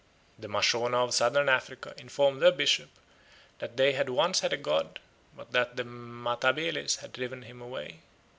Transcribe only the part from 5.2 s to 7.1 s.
but that the Matabeles